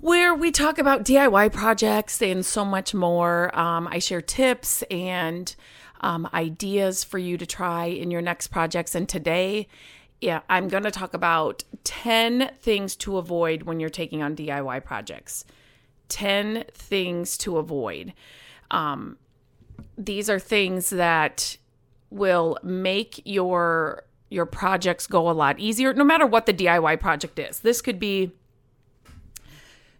[0.00, 3.56] where we talk about DIY projects and so much more.
[3.58, 5.54] Um, I share tips and
[6.00, 8.94] um, ideas for you to try in your next projects.
[8.94, 9.68] And today,
[10.20, 14.84] yeah, I'm going to talk about 10 things to avoid when you're taking on DIY
[14.84, 15.44] projects.
[16.08, 18.12] 10 things to avoid.
[18.70, 19.18] Um,
[19.98, 21.56] these are things that
[22.10, 27.38] will make your your projects go a lot easier no matter what the DIY project
[27.38, 27.60] is.
[27.60, 28.32] This could be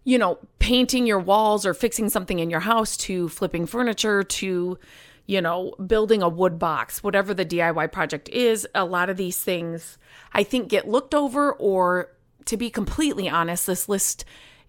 [0.07, 4.79] you know, painting your walls or fixing something in your house to flipping furniture to
[5.25, 9.43] you know, building a wood box, whatever the DIY project is, a lot of these
[9.43, 9.97] things
[10.31, 12.11] I think get looked over or
[12.45, 14.23] to be completely honest, this list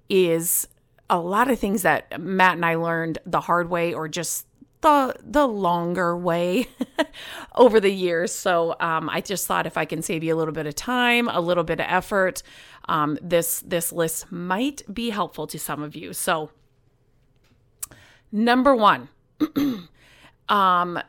[0.09, 0.67] is
[1.09, 4.48] a lot of things that Matt and I learned the hard way or just
[4.81, 6.69] the the longer way
[7.55, 8.33] over the years.
[8.33, 11.29] So um, I just thought if I can save you a little bit of time,
[11.29, 12.43] a little bit of effort,
[12.89, 16.13] um, this this list might be helpful to some of you.
[16.13, 16.51] So
[18.31, 19.09] number one,
[20.49, 21.01] um,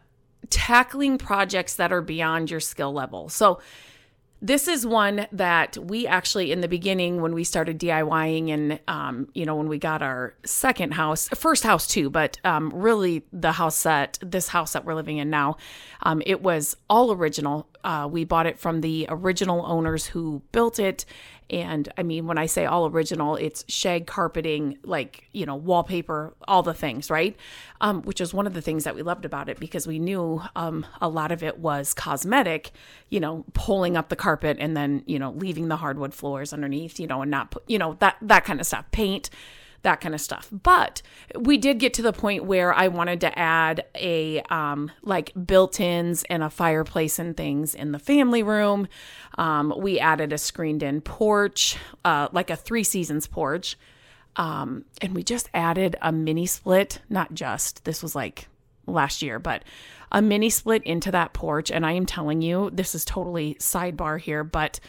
[0.50, 3.30] tackling projects that are beyond your skill level.
[3.30, 3.60] So
[4.42, 9.28] this is one that we actually in the beginning when we started DIYing and um,
[9.34, 13.52] you know when we got our second house, first house too, but um, really the
[13.52, 15.58] house that this house that we're living in now,
[16.04, 17.68] um, it was all original.
[17.84, 21.06] Uh, we bought it from the original owners who built it,
[21.50, 26.36] and I mean, when I say all original, it's shag carpeting, like, you know, wallpaper,
[26.48, 27.36] all the things, right?
[27.82, 30.42] Um, which is one of the things that we loved about it because we knew
[30.56, 32.72] um, a lot of it was cosmetic,
[33.10, 37.00] you know, pulling up the carpet and then, you know, leaving the hardwood floors underneath,
[37.00, 38.86] you know, and not, put, you know, that, that kind of stuff.
[38.92, 39.32] Paint,
[39.82, 40.50] that kind of stuff.
[40.52, 41.02] But
[41.38, 46.24] we did get to the point where I wanted to add a um, like built-ins
[46.30, 48.88] and a fireplace and things in the family room.
[49.38, 53.78] Um, we added a screened-in porch, uh, like a three seasons porch.
[54.36, 58.48] Um, and we just added a mini split, not just, this was like
[58.86, 59.64] last year, but
[60.12, 61.70] a mini split into that porch.
[61.72, 64.80] And I am telling you, this is totally sidebar here, but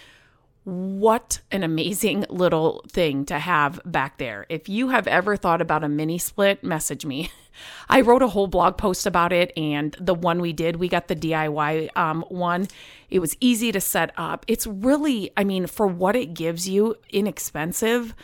[0.71, 4.47] what an amazing little thing to have back there.
[4.49, 7.29] If you have ever thought about a mini split, message me.
[7.89, 11.09] I wrote a whole blog post about it, and the one we did, we got
[11.09, 12.69] the DIY um, one.
[13.11, 14.45] It was easy to set up.
[14.47, 18.15] It's really, I mean, for what it gives you, inexpensive.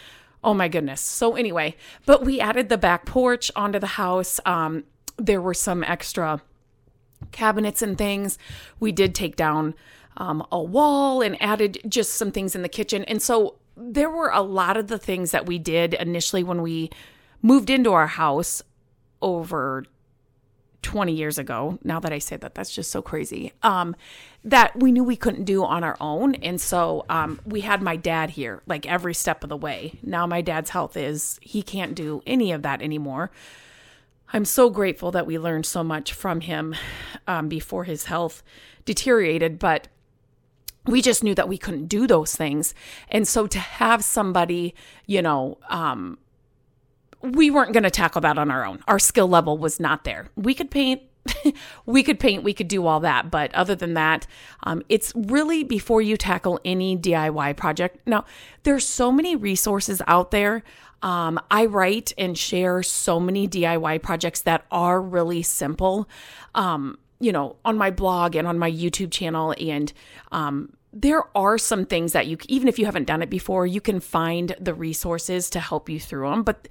[0.45, 1.01] Oh my goodness.
[1.01, 1.75] So, anyway,
[2.07, 4.39] but we added the back porch onto the house.
[4.47, 4.85] Um,
[5.17, 6.41] there were some extra
[7.33, 8.39] cabinets and things.
[8.79, 9.75] We did take down
[10.17, 13.05] um, a wall and added just some things in the kitchen.
[13.05, 16.91] And so there were a lot of the things that we did initially when we
[17.43, 18.63] moved into our house
[19.21, 19.85] over
[20.83, 21.79] 20 years ago.
[21.83, 23.53] Now that I say that, that's just so crazy.
[23.63, 23.97] Um,
[24.45, 26.37] that we knew we couldn't do on our own.
[26.37, 29.99] And so um, we had my dad here like every step of the way.
[30.03, 33.33] Now my dad's health is, he can't do any of that anymore.
[34.33, 36.75] I'm so grateful that we learned so much from him
[37.27, 38.43] um, before his health
[38.85, 39.59] deteriorated.
[39.59, 39.89] But
[40.87, 42.75] we just knew that we couldn't do those things.
[43.09, 44.75] And so to have somebody,
[45.07, 46.19] you know, um,
[47.23, 48.83] we weren't going to tackle that on our own.
[48.87, 50.29] Our skill level was not there.
[50.37, 51.03] We could paint,
[51.87, 53.31] we could paint, we could do all that.
[53.31, 54.27] But other than that,
[54.63, 58.07] um, it's really before you tackle any DIY project.
[58.07, 58.25] Now,
[58.63, 60.63] there's so many resources out there.
[61.03, 66.09] Um, I write and share so many DIY projects that are really simple.
[66.55, 69.55] Um, you know, on my blog and on my YouTube channel.
[69.59, 69.93] And
[70.33, 73.81] um, there are some things that you, even if you haven't done it before, you
[73.81, 76.43] can find the resources to help you through them.
[76.43, 76.69] But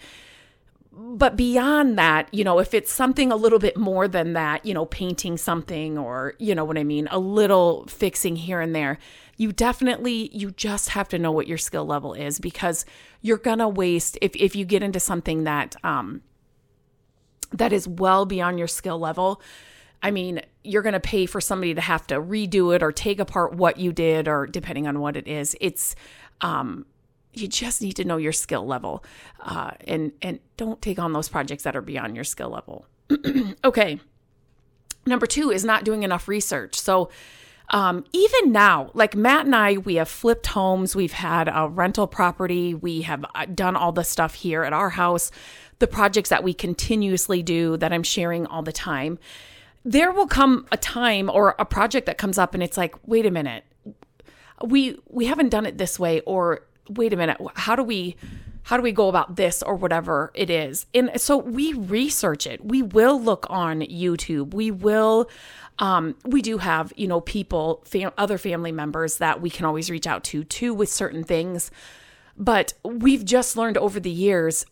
[0.98, 4.74] but beyond that, you know, if it's something a little bit more than that, you
[4.74, 8.98] know, painting something or, you know what I mean, a little fixing here and there,
[9.36, 12.86] you definitely, you just have to know what your skill level is because
[13.22, 16.22] you're going to waste, if, if you get into something that, um,
[17.52, 19.42] that is well beyond your skill level,
[20.06, 23.20] I mean, you're going to pay for somebody to have to redo it or take
[23.20, 25.56] apart what you did, or depending on what it is.
[25.60, 25.96] It's,
[26.42, 26.86] um,
[27.34, 29.04] you just need to know your skill level,
[29.44, 32.86] uh, and and don't take on those projects that are beyond your skill level.
[33.66, 34.00] okay.
[35.08, 36.80] Number two is not doing enough research.
[36.80, 37.10] So,
[37.70, 42.06] um, even now, like Matt and I, we have flipped homes, we've had a rental
[42.06, 45.32] property, we have uh, done all the stuff here at our house,
[45.80, 49.18] the projects that we continuously do that I'm sharing all the time.
[49.86, 53.26] There will come a time or a project that comes up and it's like, wait
[53.26, 53.64] a minute,
[54.64, 58.16] we we haven't done it this way, or wait a minute, how do we
[58.64, 60.88] how do we go about this or whatever it is?
[60.94, 62.66] And so we research it.
[62.66, 64.56] We will look on youtube.
[64.56, 65.30] We will
[65.78, 69.90] um, we do have you know people fam- other family members that we can always
[69.92, 71.70] reach out to too with certain things.
[72.38, 74.66] But we've just learned over the years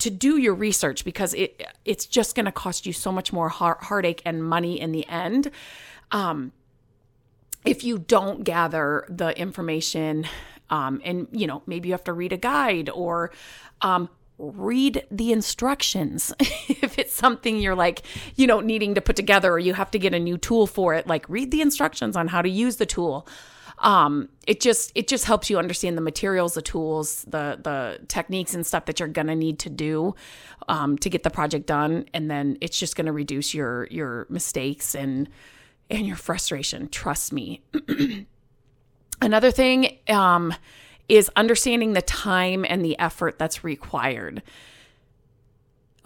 [0.00, 3.48] to do your research because it it's just going to cost you so much more
[3.48, 5.50] heart, heartache and money in the end
[6.10, 6.52] um,
[7.64, 10.26] if you don't gather the information
[10.70, 13.32] um, and, you know, maybe you have to read a guide or
[13.82, 14.08] um,
[14.38, 16.32] read the instructions.
[16.40, 18.02] if it's something you're like,
[18.36, 20.94] you know, needing to put together or you have to get a new tool for
[20.94, 23.26] it, like read the instructions on how to use the tool.
[23.80, 28.54] Um, it just it just helps you understand the materials, the tools, the the techniques
[28.54, 30.14] and stuff that you're gonna need to do
[30.68, 34.94] um, to get the project done, and then it's just gonna reduce your your mistakes
[34.94, 35.28] and
[35.88, 36.88] and your frustration.
[36.88, 37.62] Trust me.
[39.22, 40.54] Another thing um,
[41.08, 44.42] is understanding the time and the effort that's required.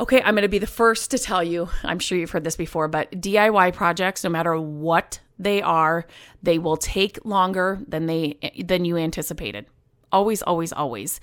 [0.00, 2.56] Okay, I'm going to be the first to tell you, I'm sure you've heard this
[2.56, 6.04] before, but DIY projects, no matter what they are,
[6.42, 9.66] they will take longer than they than you anticipated.
[10.10, 11.20] Always, always, always.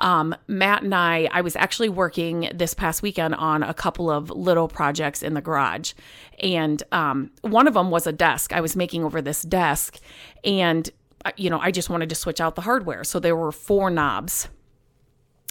[0.00, 4.30] Um, Matt and I, I was actually working this past weekend on a couple of
[4.30, 5.92] little projects in the garage.
[6.40, 8.52] And um, one of them was a desk.
[8.52, 9.98] I was making over this desk.
[10.42, 10.88] And
[11.36, 13.04] you know, I just wanted to switch out the hardware.
[13.04, 14.48] So there were four knobs.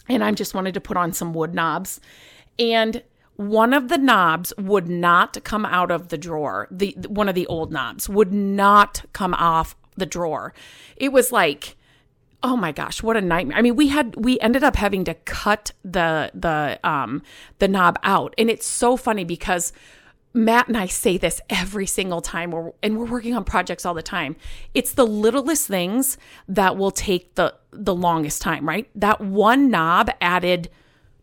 [0.07, 2.01] And I just wanted to put on some wood knobs.
[2.59, 3.03] And
[3.35, 6.67] one of the knobs would not come out of the drawer.
[6.69, 10.53] The one of the old knobs would not come off the drawer.
[10.97, 11.77] It was like
[12.41, 13.57] oh my gosh, what a nightmare.
[13.57, 17.21] I mean, we had we ended up having to cut the the um
[17.59, 18.33] the knob out.
[18.37, 19.73] And it's so funny because
[20.33, 23.95] Matt and I say this every single time, we're, and we're working on projects all
[23.95, 24.35] the time.
[24.73, 26.17] It's the littlest things
[26.47, 28.89] that will take the the longest time, right?
[28.95, 30.69] That one knob added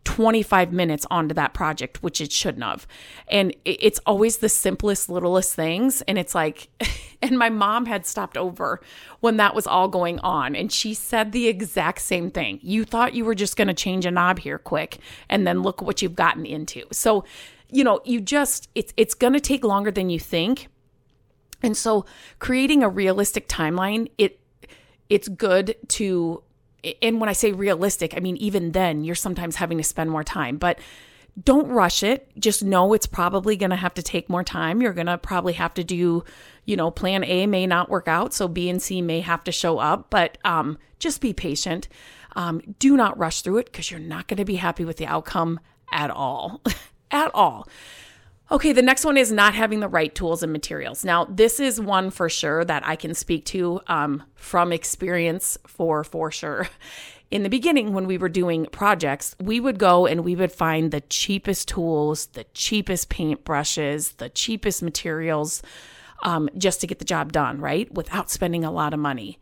[0.06, 2.86] 25 minutes onto that project, which it shouldn't have.
[3.28, 6.00] And it's always the simplest, littlest things.
[6.02, 6.68] And it's like,
[7.22, 8.80] and my mom had stopped over
[9.20, 10.54] when that was all going on.
[10.54, 12.60] And she said the exact same thing.
[12.62, 14.98] You thought you were just going to change a knob here quick,
[15.28, 16.84] and then look what you've gotten into.
[16.92, 17.24] So
[17.70, 20.68] you know, you just it's it's going to take longer than you think.
[21.62, 22.06] And so
[22.38, 24.38] creating a realistic timeline, it
[25.08, 26.42] it's good to
[27.02, 30.24] and when I say realistic, I mean even then you're sometimes having to spend more
[30.24, 30.78] time, but
[31.42, 32.30] don't rush it.
[32.38, 34.80] Just know it's probably going to have to take more time.
[34.80, 36.24] You're going to probably have to do,
[36.64, 39.52] you know, plan A may not work out, so B and C may have to
[39.52, 41.88] show up, but um, just be patient.
[42.36, 45.06] Um, do not rush through it because you're not going to be happy with the
[45.06, 45.60] outcome
[45.92, 46.62] at all.
[47.10, 47.68] at all.
[48.48, 51.04] Okay, the next one is not having the right tools and materials.
[51.04, 56.04] Now, this is one for sure that I can speak to um, from experience for
[56.04, 56.68] for sure.
[57.32, 60.92] In the beginning, when we were doing projects, we would go and we would find
[60.92, 65.60] the cheapest tools, the cheapest paint brushes, the cheapest materials,
[66.22, 67.92] um, just to get the job done, right?
[67.92, 69.40] Without spending a lot of money.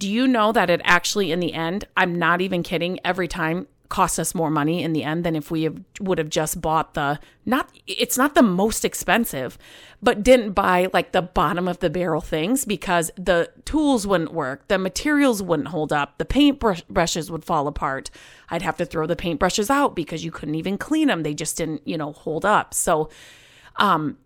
[0.00, 3.68] Do you know that it actually, in the end, I'm not even kidding, every time
[3.92, 6.94] cost us more money in the end than if we have, would have just bought
[6.94, 9.58] the not it's not the most expensive
[10.02, 14.66] but didn't buy like the bottom of the barrel things because the tools wouldn't work
[14.68, 18.10] the materials wouldn't hold up the paint brush, brushes would fall apart.
[18.48, 21.34] I'd have to throw the paint brushes out because you couldn't even clean them they
[21.34, 22.72] just didn't you know hold up.
[22.72, 23.10] So
[23.76, 24.16] um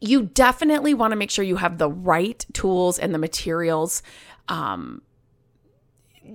[0.00, 4.00] you definitely want to make sure you have the right tools and the materials
[4.46, 5.02] um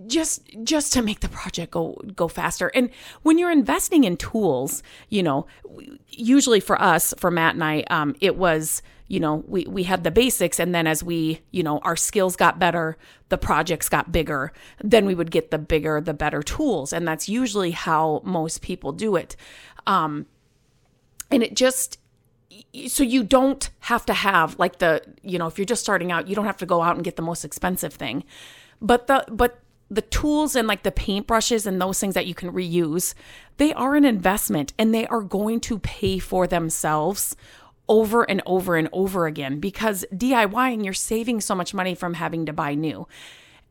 [0.08, 2.72] just just to make the project go go faster.
[2.74, 2.90] And
[3.24, 5.48] when you're investing in tools you know
[6.08, 10.04] usually for us for matt and i um, it was you know we we had
[10.04, 12.98] the basics and then as we you know our skills got better
[13.30, 14.52] the projects got bigger
[14.84, 16.94] then we would get the bigger the better tools.
[16.94, 19.36] And that's usually how most people do it.
[19.88, 20.26] Um,
[21.32, 22.00] and it just
[22.88, 26.28] so you don't have to have like the you know if you're just starting out
[26.28, 28.24] you don't have to go out and get the most expensive thing.
[28.82, 32.52] But the but the tools and like the paintbrushes and those things that you can
[32.52, 33.14] reuse,
[33.58, 37.36] they are an investment and they are going to pay for themselves
[37.88, 42.46] over and over and over again because DIYing you're saving so much money from having
[42.46, 43.08] to buy new.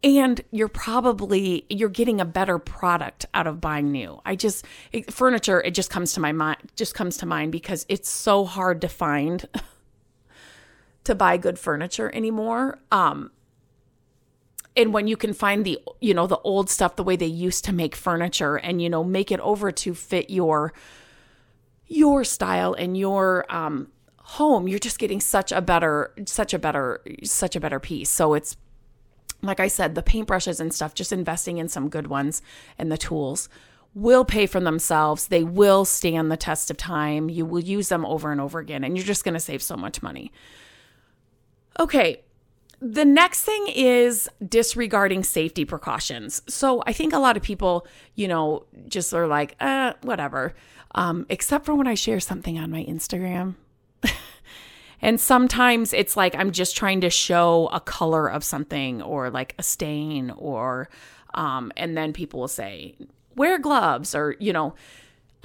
[0.03, 4.21] And you're probably you're getting a better product out of buying new.
[4.25, 7.85] I just it, furniture it just comes to my mind just comes to mind because
[7.89, 9.49] it's so hard to find
[11.05, 12.79] to buy good furniture anymore.
[12.93, 13.33] Um,
[14.79, 17.65] and when you can find the you know the old stuff the way they used
[17.65, 20.73] to make furniture and you know make it over to fit your
[21.87, 27.03] your style and your um, home you're just getting such a better such a better
[27.25, 28.09] such a better piece.
[28.09, 28.57] So it's
[29.41, 32.43] like i said the paintbrushes and stuff just investing in some good ones
[32.77, 33.49] and the tools
[33.95, 35.29] will pay for themselves.
[35.29, 37.31] They will stand the test of time.
[37.31, 39.77] You will use them over and over again and you're just going to save so
[39.77, 40.31] much money.
[41.81, 42.23] Okay
[42.81, 46.43] the next thing is disregarding safety precautions.
[46.49, 50.55] So I think a lot of people, you know, just are like, uh, whatever.
[50.95, 53.57] Um, except for when I share something on my Instagram.
[55.03, 59.55] and sometimes it's like I'm just trying to show a color of something or like
[59.59, 60.89] a stain or
[61.35, 62.95] um, and then people will say,
[63.37, 64.75] wear gloves or, you know,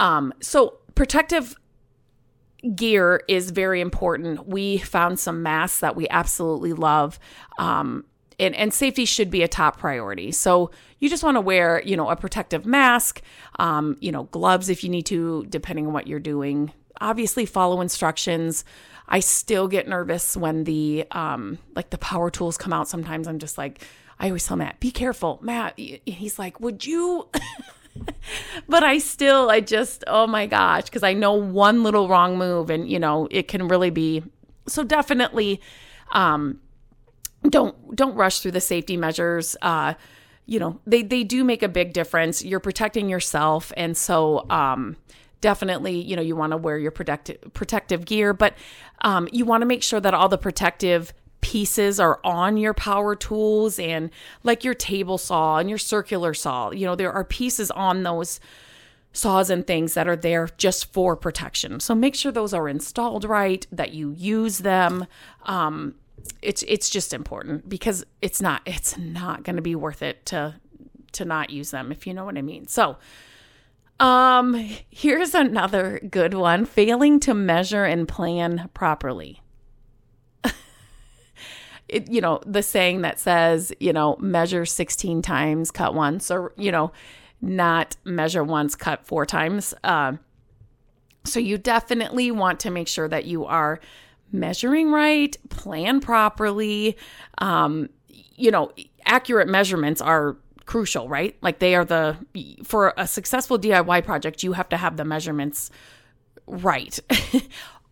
[0.00, 1.56] um, so protective
[2.74, 4.46] gear is very important.
[4.46, 7.18] We found some masks that we absolutely love.
[7.58, 8.04] Um,
[8.38, 10.32] and, and safety should be a top priority.
[10.32, 13.22] So you just want to wear, you know, a protective mask,
[13.58, 16.72] um, you know, gloves if you need to, depending on what you're doing.
[17.00, 18.64] Obviously, follow instructions.
[19.08, 22.88] I still get nervous when the um, like the power tools come out.
[22.88, 23.82] Sometimes I'm just like,
[24.18, 25.78] I always tell Matt, be careful, Matt.
[25.78, 27.28] He's like, would you?
[28.68, 32.70] but I still, I just, oh my gosh, because I know one little wrong move
[32.70, 34.22] and, you know, it can really be.
[34.66, 35.60] So definitely,
[36.12, 36.60] um,
[37.48, 39.56] don't don't rush through the safety measures.
[39.62, 39.94] Uh,
[40.46, 42.44] you know, they they do make a big difference.
[42.44, 44.96] You're protecting yourself, and so um,
[45.40, 48.54] definitely, you know, you want to wear your protective protective gear, but
[49.02, 51.12] um, you want to make sure that all the protective
[51.54, 54.10] pieces are on your power tools and
[54.42, 56.72] like your table saw and your circular saw.
[56.72, 58.40] You know, there are pieces on those
[59.12, 61.78] saws and things that are there just for protection.
[61.78, 65.06] So make sure those are installed right, that you use them.
[65.44, 65.94] Um,
[66.42, 70.56] it's it's just important because it's not it's not going to be worth it to
[71.12, 72.66] to not use them if you know what I mean.
[72.66, 72.96] So
[74.00, 74.54] um
[74.90, 79.43] here's another good one, failing to measure and plan properly
[81.88, 86.52] it, you know, the saying that says, you know, measure 16 times, cut once, or,
[86.56, 86.92] you know,
[87.40, 89.74] not measure once, cut four times.
[89.84, 90.14] Uh,
[91.24, 93.80] so you definitely want to make sure that you are
[94.32, 96.96] measuring right, plan properly.
[97.38, 98.72] Um, you know,
[99.06, 100.36] accurate measurements are
[100.66, 101.36] crucial, right?
[101.42, 102.16] Like they are the,
[102.64, 105.70] for a successful DIY project, you have to have the measurements
[106.46, 106.98] right.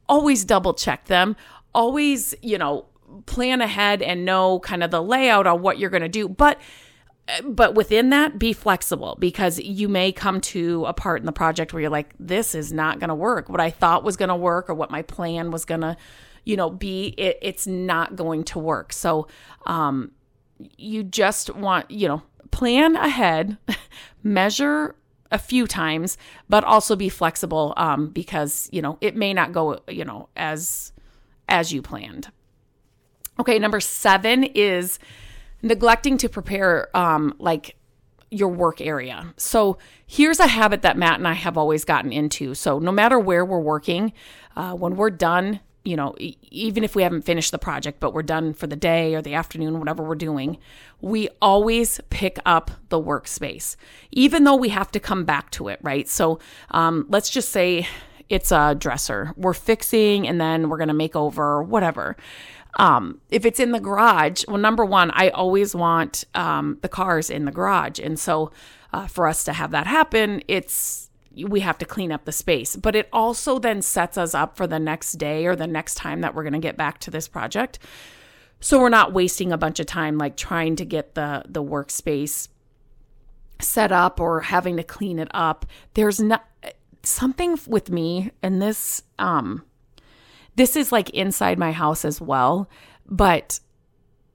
[0.08, 1.36] Always double check them.
[1.74, 2.86] Always, you know,
[3.26, 6.28] plan ahead and know kind of the layout on what you're going to do.
[6.28, 6.60] But
[7.44, 11.72] but within that be flexible because you may come to a part in the project
[11.72, 13.48] where you're like this is not going to work.
[13.48, 15.96] What i thought was going to work or what my plan was going to
[16.44, 18.92] you know be it, it's not going to work.
[18.92, 19.28] So
[19.66, 20.12] um
[20.76, 23.56] you just want you know plan ahead
[24.22, 24.94] measure
[25.30, 29.80] a few times but also be flexible um because you know it may not go
[29.88, 30.92] you know as
[31.48, 32.30] as you planned
[33.38, 34.98] Okay, number seven is
[35.62, 37.76] neglecting to prepare um, like
[38.30, 39.34] your work area.
[39.36, 42.54] So here's a habit that Matt and I have always gotten into.
[42.54, 44.12] So no matter where we're working,
[44.56, 48.14] uh, when we're done, you know, e- even if we haven't finished the project, but
[48.14, 50.56] we're done for the day or the afternoon, whatever we're doing,
[51.00, 53.76] we always pick up the workspace,
[54.12, 56.08] even though we have to come back to it, right?
[56.08, 56.38] So
[56.70, 57.86] um, let's just say
[58.28, 62.16] it's a dresser we're fixing and then we're going to make over, whatever.
[62.74, 67.28] Um, if it's in the garage, well, number one, I always want um, the cars
[67.28, 67.98] in the garage.
[67.98, 68.50] And so
[68.92, 72.76] uh, for us to have that happen, it's we have to clean up the space.
[72.76, 76.20] But it also then sets us up for the next day or the next time
[76.20, 77.78] that we're going to get back to this project.
[78.60, 82.48] So we're not wasting a bunch of time like trying to get the the workspace
[83.58, 85.66] set up or having to clean it up.
[85.94, 86.44] There's not
[87.02, 89.64] something with me and this um
[90.56, 92.68] this is like inside my house as well.
[93.06, 93.60] But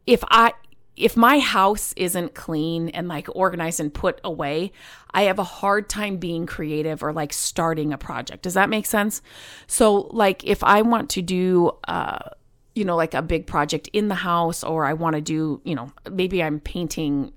[0.06, 0.54] if I,
[0.96, 4.72] if my house isn't clean and like organized and put away,
[5.12, 8.44] I have a hard time being creative or like starting a project.
[8.44, 9.22] Does that make sense?
[9.68, 12.30] So, like, if I want to do, uh,
[12.74, 15.76] you know, like a big project in the house, or I want to do, you
[15.76, 17.32] know, maybe I'm painting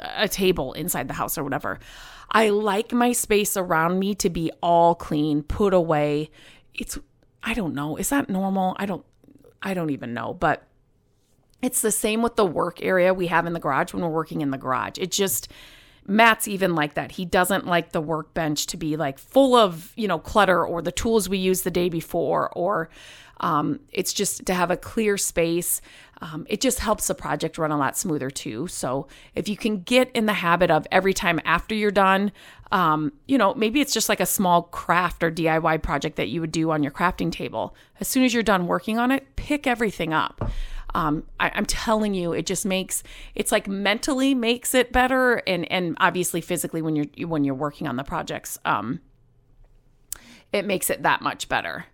[0.00, 1.78] a table inside the house or whatever.
[2.30, 6.30] I like my space around me to be all clean, put away.
[6.74, 6.98] It's
[7.44, 7.96] I don't know.
[7.96, 8.74] Is that normal?
[8.78, 9.04] I don't
[9.62, 10.66] I don't even know, but
[11.62, 14.40] it's the same with the work area we have in the garage when we're working
[14.40, 14.98] in the garage.
[14.98, 15.48] It just
[16.06, 17.12] Matt's even like that.
[17.12, 20.92] He doesn't like the workbench to be like full of, you know, clutter or the
[20.92, 22.90] tools we used the day before, or
[23.40, 25.80] um, it's just to have a clear space.
[26.20, 28.66] Um, it just helps the project run a lot smoother too.
[28.68, 32.32] So if you can get in the habit of every time after you're done,
[32.72, 36.40] um, you know, maybe it's just like a small craft or DIY project that you
[36.40, 37.74] would do on your crafting table.
[38.00, 40.50] As soon as you're done working on it, pick everything up.
[40.94, 43.02] Um, I, am telling you, it just makes
[43.34, 47.88] it's like mentally makes it better, and and obviously physically when you're when you're working
[47.88, 49.00] on the projects, um,
[50.52, 51.86] it makes it that much better.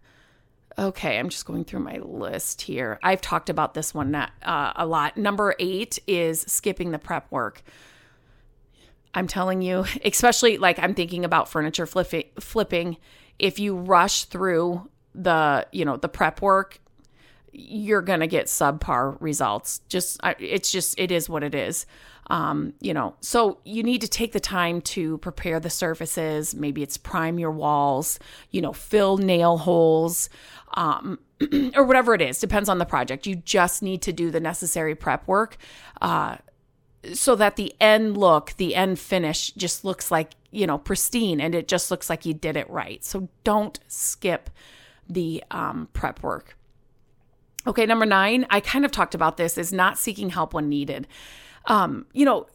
[0.80, 2.98] Okay, I'm just going through my list here.
[3.02, 5.18] I've talked about this one uh, a lot.
[5.18, 7.62] Number eight is skipping the prep work.
[9.12, 12.96] I'm telling you, especially like I'm thinking about furniture flipping, flipping.
[13.38, 16.80] If you rush through the, you know, the prep work,
[17.52, 19.82] you're to get subpar results.
[19.90, 21.84] Just, it's just, it is what it is.
[22.30, 26.54] Um, you know, so you need to take the time to prepare the surfaces.
[26.54, 28.20] Maybe it's prime your walls,
[28.52, 30.30] you know, fill nail holes,
[30.74, 31.18] um,
[31.74, 32.38] or whatever it is.
[32.38, 33.26] Depends on the project.
[33.26, 35.56] You just need to do the necessary prep work.
[36.00, 36.36] Uh,
[37.14, 41.54] so that the end look, the end finish just looks like, you know, pristine and
[41.54, 43.02] it just looks like you did it right.
[43.04, 44.50] So don't skip
[45.08, 46.56] the um, prep work.
[47.66, 51.06] Okay, number nine, I kind of talked about this, is not seeking help when needed.
[51.66, 52.46] Um, you know,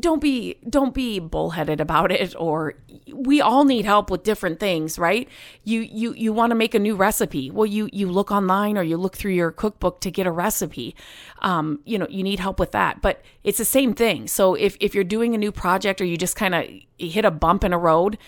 [0.00, 2.74] don't be don't be bullheaded about it or
[3.12, 5.28] we all need help with different things right?
[5.64, 7.50] You you you want to make a new recipe.
[7.50, 10.94] Well you you look online or you look through your cookbook to get a recipe.
[11.40, 14.28] Um you know you need help with that but it's the same thing.
[14.28, 16.66] So if if you're doing a new project or you just kind of
[16.98, 18.18] hit a bump in a road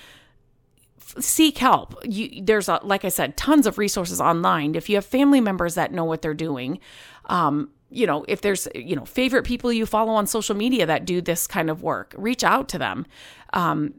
[1.21, 1.95] seek help.
[2.05, 4.75] You there's a, like i said tons of resources online.
[4.75, 6.81] If you have family members that know what they're doing
[7.27, 11.05] um you know, if there's, you know, favorite people you follow on social media that
[11.05, 13.07] do this kind of work, reach out to them.
[13.53, 13.95] Um,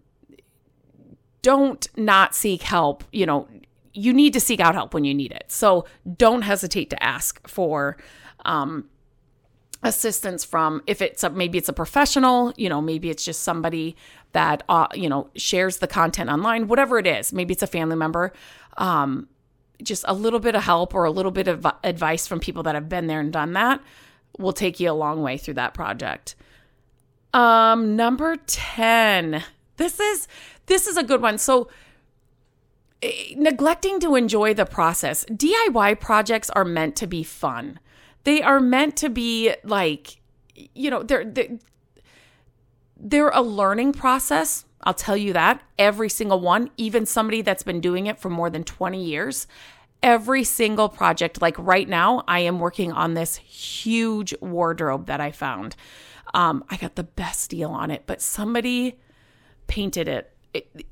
[1.42, 3.04] don't not seek help.
[3.12, 3.48] You know,
[3.94, 5.46] you need to seek out help when you need it.
[5.48, 5.86] So
[6.18, 7.98] don't hesitate to ask for
[8.44, 8.90] um,
[9.84, 12.52] assistance from if it's a, maybe it's a professional.
[12.58, 13.96] You know, maybe it's just somebody
[14.34, 16.68] that uh, you know shares the content online.
[16.68, 18.34] Whatever it is, maybe it's a family member.
[18.78, 19.30] Um,
[19.82, 22.76] just a little bit of help or a little bit of advice from people that
[22.76, 23.82] have been there and done that
[24.38, 26.36] will take you a long way through that project.
[27.34, 29.44] Um number 10.
[29.78, 30.28] This is
[30.68, 31.38] this is a good one.
[31.38, 31.70] So
[33.02, 35.26] eh, neglecting to enjoy the process.
[35.26, 37.80] DIY projects are meant to be fun.
[38.24, 40.22] They are meant to be like
[40.74, 41.60] you know, they're, they're
[42.98, 47.82] they're a learning process I'll tell you that every single one, even somebody that's been
[47.82, 49.48] doing it for more than 20 years,
[50.04, 55.32] every single project, like right now, I am working on this huge wardrobe that I
[55.32, 55.76] found.
[56.34, 59.00] Um, I got the best deal on it, but somebody
[59.68, 60.36] painted it.
[60.54, 60.86] it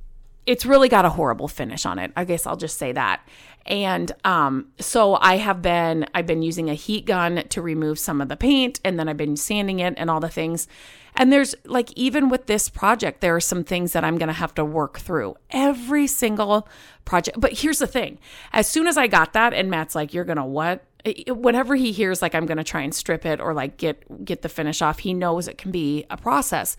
[0.46, 2.12] it's really got a horrible finish on it.
[2.16, 3.22] I guess I'll just say that.
[3.66, 8.20] And um, so I have been I've been using a heat gun to remove some
[8.20, 10.68] of the paint, and then I've been sanding it and all the things.
[11.16, 14.54] And there's like even with this project, there are some things that I'm to have
[14.56, 16.68] to work through every single
[17.06, 17.40] project.
[17.40, 18.20] But here's the thing:
[18.52, 20.84] as soon as I got that, and Matt's like, "You're gonna what?"
[21.28, 24.42] Whenever he hears like I'm going to try and strip it or like get get
[24.42, 26.78] the finish off, he knows it can be a process.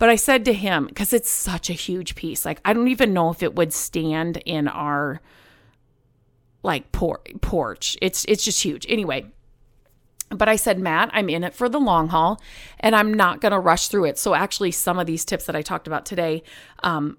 [0.00, 3.12] But I said to him, because it's such a huge piece, like I don't even
[3.12, 5.20] know if it would stand in our
[6.62, 7.98] like por- porch.
[8.00, 8.86] It's it's just huge.
[8.88, 9.26] Anyway,
[10.30, 12.40] but I said, Matt, I'm in it for the long haul
[12.78, 14.18] and I'm not going to rush through it.
[14.18, 16.44] So, actually, some of these tips that I talked about today,
[16.82, 17.18] um,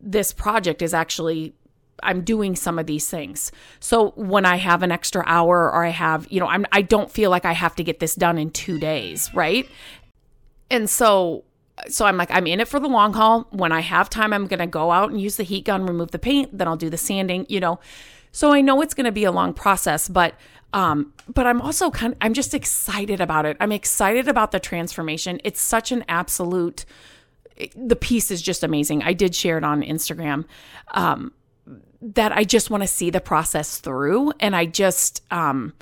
[0.00, 1.54] this project is actually,
[2.02, 3.52] I'm doing some of these things.
[3.78, 7.10] So, when I have an extra hour or I have, you know, I'm, I don't
[7.10, 9.68] feel like I have to get this done in two days, right?
[10.72, 11.44] And so,
[11.88, 13.46] so I'm like, I'm in it for the long haul.
[13.50, 16.10] When I have time, I'm going to go out and use the heat gun, remove
[16.10, 17.80] the paint, then I'll do the sanding, you know.
[18.32, 20.34] So I know it's going to be a long process, but
[20.72, 23.56] um, but I'm also kind of, I'm just excited about it.
[23.60, 25.40] I'm excited about the transformation.
[25.44, 26.84] It's such an absolute
[27.74, 29.02] the piece is just amazing.
[29.02, 30.44] I did share it on Instagram.
[30.90, 31.32] Um,
[32.02, 35.72] that I just want to see the process through and I just um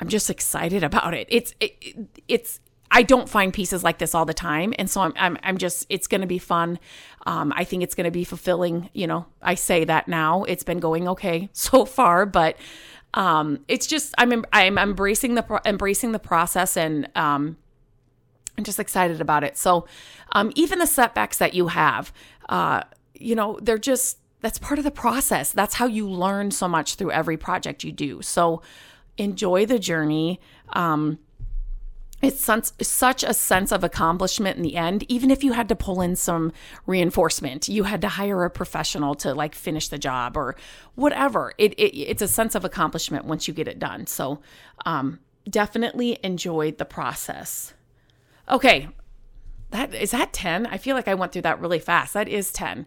[0.00, 1.26] I'm just excited about it.
[1.30, 2.60] It's it, it's
[2.90, 5.86] I don't find pieces like this all the time, and so I'm I'm, I'm just
[5.88, 6.78] it's going to be fun.
[7.26, 8.90] Um, I think it's going to be fulfilling.
[8.92, 10.44] You know, I say that now.
[10.44, 12.56] It's been going okay so far, but
[13.14, 17.56] um, it's just I'm I'm embracing the embracing the process, and um,
[18.56, 19.56] I'm just excited about it.
[19.56, 19.86] So
[20.32, 22.12] um, even the setbacks that you have,
[22.48, 22.82] uh,
[23.14, 25.52] you know, they're just that's part of the process.
[25.52, 28.22] That's how you learn so much through every project you do.
[28.22, 28.62] So
[29.16, 30.40] enjoy the journey.
[30.72, 31.18] Um,
[32.20, 32.50] it's
[32.82, 35.04] such a sense of accomplishment in the end.
[35.08, 36.52] Even if you had to pull in some
[36.86, 40.56] reinforcement you had to hire a professional to like finish the job or
[40.94, 41.52] whatever.
[41.58, 44.06] It, it it's a sense of accomplishment once you get it done.
[44.06, 44.40] So
[44.84, 47.74] um, definitely enjoyed the process.
[48.48, 48.88] Okay.
[49.70, 52.14] That is that 10 i feel like i went through that really fast.
[52.14, 52.86] That is 10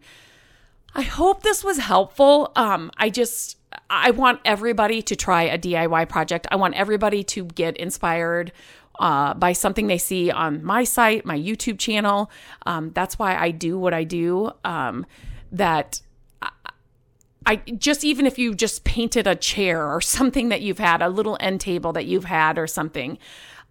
[0.94, 2.52] i hope this was helpful.
[2.56, 3.58] Um, i just
[3.90, 6.48] i want everybody to try a diy project.
[6.52, 8.52] I want everybody to get inspired
[9.00, 12.30] uh, by something they see on my site, my YouTube channel.
[12.66, 14.52] Um, that's why I do what I do.
[14.64, 15.06] Um,
[15.52, 16.02] that
[16.42, 16.50] I,
[17.46, 21.10] I just even if you just painted a chair or something that you've had, a
[21.10, 23.18] little end table that you've had or something,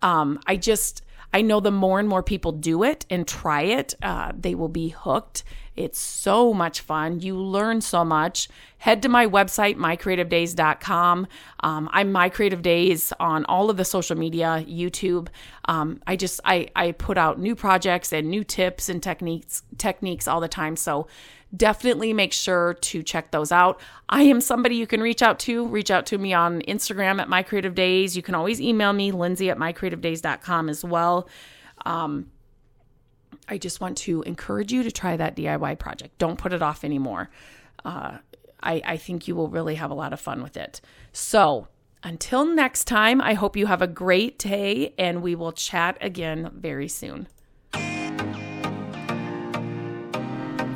[0.03, 1.03] um, I just
[1.33, 4.69] I know the more and more people do it and try it, uh, they will
[4.69, 5.45] be hooked.
[5.77, 7.21] It's so much fun.
[7.21, 8.49] You learn so much.
[8.79, 11.27] Head to my website, mycreativedays.com.
[11.61, 15.29] Um, I'm My Creative Days on all of the social media, YouTube.
[15.67, 20.27] Um, I just I I put out new projects and new tips and techniques techniques
[20.27, 20.77] all the time.
[20.77, 21.07] So
[21.57, 23.81] definitely make sure to check those out.
[24.09, 25.67] I am somebody you can reach out to.
[25.67, 28.17] Reach out to me on Instagram at My Creative Days.
[28.17, 31.29] You can always email me, Lindsay at mycreativedays.com as well.
[31.85, 32.31] Um,
[33.49, 36.19] I just want to encourage you to try that DIY project.
[36.19, 37.31] Don't put it off anymore.
[37.85, 38.19] Uh,
[38.63, 40.81] I, I think you will really have a lot of fun with it.
[41.13, 41.69] So,
[42.03, 46.51] until next time, I hope you have a great day and we will chat again
[46.55, 47.29] very soon.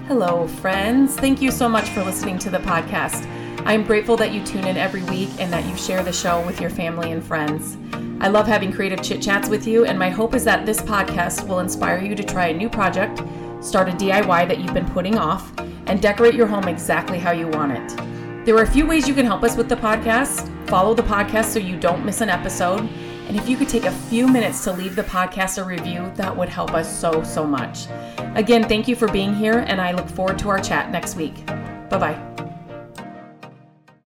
[0.06, 1.16] Hello, friends.
[1.16, 3.26] Thank you so much for listening to the podcast.
[3.64, 6.60] I'm grateful that you tune in every week and that you share the show with
[6.60, 7.78] your family and friends.
[8.20, 11.48] I love having creative chit chats with you, and my hope is that this podcast
[11.48, 13.22] will inspire you to try a new project,
[13.64, 15.50] start a DIY that you've been putting off,
[15.86, 18.44] and decorate your home exactly how you want it.
[18.44, 20.50] There are a few ways you can help us with the podcast.
[20.68, 22.86] Follow the podcast so you don't miss an episode.
[23.26, 26.36] And if you could take a few minutes to leave the podcast a review, that
[26.36, 27.86] would help us so, so much.
[28.34, 31.46] Again, thank you for being here, and I look forward to our chat next week.
[31.46, 32.50] Bye bye.